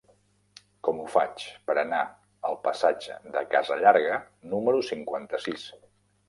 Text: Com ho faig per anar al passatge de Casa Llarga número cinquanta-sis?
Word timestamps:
Com 0.85 1.01
ho 1.01 1.03
faig 1.15 1.43
per 1.67 1.75
anar 1.81 1.99
al 2.49 2.57
passatge 2.63 3.19
de 3.37 3.45
Casa 3.53 3.79
Llarga 3.83 4.19
número 4.55 4.83
cinquanta-sis? 4.91 5.69